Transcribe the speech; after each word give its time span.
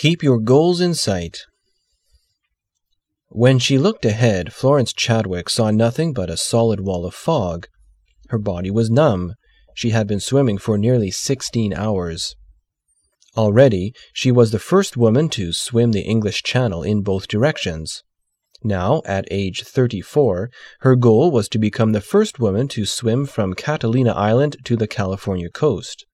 Keep 0.00 0.22
your 0.22 0.38
goals 0.38 0.80
in 0.80 0.94
sight. 0.94 1.40
When 3.28 3.58
she 3.58 3.76
looked 3.76 4.06
ahead, 4.06 4.50
Florence 4.50 4.94
Chadwick 4.94 5.50
saw 5.50 5.70
nothing 5.70 6.14
but 6.14 6.30
a 6.30 6.38
solid 6.38 6.80
wall 6.80 7.04
of 7.04 7.12
fog. 7.12 7.66
Her 8.30 8.38
body 8.38 8.70
was 8.70 8.88
numb. 8.88 9.34
She 9.74 9.90
had 9.90 10.06
been 10.06 10.18
swimming 10.18 10.56
for 10.56 10.78
nearly 10.78 11.10
16 11.10 11.74
hours. 11.74 12.34
Already, 13.36 13.92
she 14.14 14.32
was 14.32 14.52
the 14.52 14.58
first 14.58 14.96
woman 14.96 15.28
to 15.36 15.52
swim 15.52 15.92
the 15.92 16.00
English 16.00 16.44
Channel 16.44 16.82
in 16.82 17.02
both 17.02 17.28
directions. 17.28 18.02
Now, 18.64 19.02
at 19.04 19.28
age 19.30 19.64
34, 19.64 20.48
her 20.80 20.96
goal 20.96 21.30
was 21.30 21.46
to 21.50 21.58
become 21.58 21.92
the 21.92 22.00
first 22.00 22.38
woman 22.38 22.68
to 22.68 22.86
swim 22.86 23.26
from 23.26 23.52
Catalina 23.52 24.12
Island 24.12 24.56
to 24.64 24.76
the 24.76 24.88
California 24.88 25.50
coast. 25.50 26.06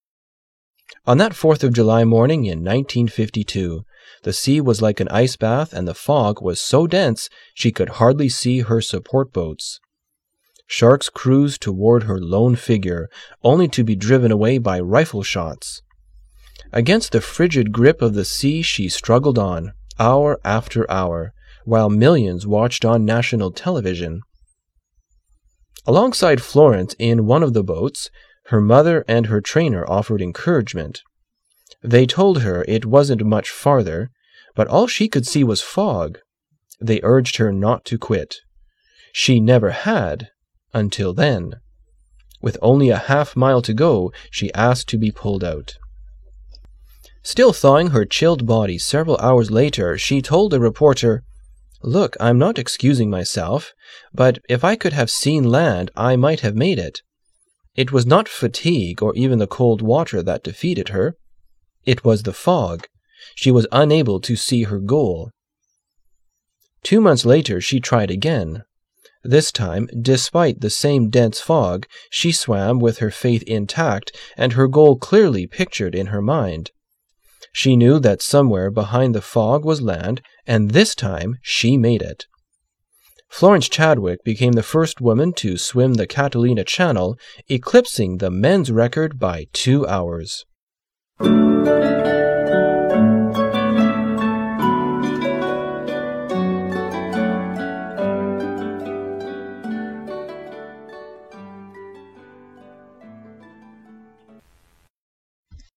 On 1.09 1.19
that 1.19 1.33
4th 1.33 1.63
of 1.63 1.73
July 1.73 2.03
morning 2.03 2.47
in 2.47 2.65
1952, 2.65 3.85
the 4.25 4.33
sea 4.33 4.61
was 4.61 4.83
like 4.83 4.99
an 4.99 5.09
ice 5.09 5.37
bath 5.37 5.73
and 5.73 5.87
the 5.87 5.95
fog 5.95 6.43
was 6.43 6.61
so 6.61 6.89
dense 6.89 7.29
she 7.55 7.71
could 7.71 7.91
hardly 8.01 8.29
see 8.29 8.61
her 8.61 8.81
support 8.81 9.33
boats. 9.33 9.79
Sharks 10.67 11.09
cruised 11.09 11.63
toward 11.63 12.03
her 12.05 12.19
lone 12.19 12.57
figure, 12.57 13.09
only 13.45 13.69
to 13.69 13.85
be 13.85 13.95
driven 13.95 14.33
away 14.33 14.59
by 14.59 14.81
rifle 14.81 15.23
shots. 15.23 15.81
Against 16.73 17.13
the 17.13 17.21
frigid 17.21 17.71
grip 17.71 18.03
of 18.03 18.15
the 18.15 18.25
sea 18.25 18.63
she 18.63 18.89
struggled 18.89 19.39
on, 19.39 19.75
hour 20.01 20.41
after 20.45 20.91
hour, 20.91 21.33
while 21.65 21.89
millions 21.89 22.49
watched 22.49 22.85
on 22.85 23.05
national 23.05 23.53
television. 23.53 24.23
Alongside 25.87 26.43
Florence 26.43 26.97
in 26.99 27.27
one 27.27 27.45
of 27.45 27.55
the 27.55 27.63
boats, 27.63 28.11
her 28.49 28.61
mother 28.61 29.05
and 29.09 29.27
her 29.27 29.41
trainer 29.41 29.85
offered 29.89 30.23
encouragement. 30.23 31.03
They 31.83 32.07
told 32.07 32.43
her 32.43 32.65
it 32.69 32.87
wasn't 32.87 33.25
much 33.25 33.51
farther, 33.51 34.11
but 34.55 34.69
all 34.69 34.87
she 34.87 35.09
could 35.09 35.27
see 35.27 35.45
was 35.45 35.63
fog. 35.63 36.19
They 36.81 37.01
urged 37.03 37.37
her 37.37 37.53
not 37.53 37.85
to 37.87 37.99
quit. 37.99 38.37
She 39.13 39.41
never 39.41 39.71
had, 39.71 40.29
until 40.73 41.13
then. 41.13 41.55
With 42.41 42.59
only 42.63 42.91
a 42.91 42.99
half 42.99 43.35
mile 43.35 43.63
to 43.63 43.75
go, 43.75 44.13
she 44.31 44.53
asked 44.55 44.89
to 44.91 44.99
be 44.99 45.11
pulled 45.11 45.43
out. 45.43 45.75
Still 47.23 47.53
thawing 47.53 47.89
her 47.89 48.05
chilled 48.05 48.47
body 48.47 48.79
several 48.79 49.17
hours 49.19 49.51
later, 49.51 49.99
she 49.99 50.23
told 50.23 50.55
a 50.55 50.61
reporter, 50.61 51.25
Look, 51.83 52.17
I'm 52.21 52.39
not 52.39 52.59
excusing 52.59 53.11
myself, 53.11 53.73
but 54.15 54.39
if 54.49 54.63
I 54.63 54.77
could 54.77 54.93
have 54.93 55.11
seen 55.11 55.45
land, 55.45 55.91
I 55.97 56.15
might 56.17 56.41
have 56.41 56.55
made 56.55 56.79
it. 56.79 57.03
It 57.77 57.93
was 57.93 58.07
not 58.07 58.29
fatigue 58.29 59.03
or 59.03 59.15
even 59.15 59.39
the 59.39 59.47
cold 59.47 59.83
water 59.83 60.23
that 60.23 60.43
defeated 60.43 60.89
her. 60.89 61.17
It 61.85 62.05
was 62.05 62.23
the 62.23 62.33
fog. 62.33 62.87
She 63.35 63.51
was 63.51 63.67
unable 63.71 64.21
to 64.21 64.35
see 64.35 64.65
her 64.65 64.79
goal. 64.79 65.31
Two 66.83 67.01
months 67.01 67.25
later, 67.27 67.61
she 67.61 67.81
tried 67.81 68.11
again. 68.11 68.65
This 69.23 69.51
time, 69.51 69.89
despite 70.01 70.61
the 70.61 70.71
same 70.71 71.11
dense 71.11 71.41
fog, 71.41 71.87
she 72.11 72.33
swam 72.33 72.79
with 72.79 72.99
her 72.99 73.11
faith 73.11 73.43
intact 73.43 74.17
and 74.37 74.53
her 74.53 74.69
goal 74.69 74.97
clearly 74.97 75.47
pictured 75.47 75.95
in 75.95 76.07
her 76.07 76.23
mind. 76.23 76.71
She 77.53 77.77
knew 77.77 77.99
that 78.01 78.23
somewhere 78.23 78.71
behind 78.71 79.15
the 79.15 79.23
fog 79.23 79.65
was 79.65 79.83
land, 79.83 80.23
and 80.47 80.71
this 80.71 80.95
time 80.95 81.39
she 81.43 81.77
made 81.77 82.03
it. 82.03 82.27
Florence 83.29 83.69
Chadwick 83.69 84.25
became 84.25 84.53
the 84.53 84.63
first 84.63 85.01
woman 85.01 85.33
to 85.35 85.57
swim 85.57 85.95
the 85.95 86.07
Catalina 86.07 86.65
Channel, 86.65 87.19
eclipsing 87.49 88.19
the 88.19 88.31
men's 88.31 88.71
record 88.71 89.19
by 89.19 89.47
two 89.53 89.87
hours. 89.87 90.47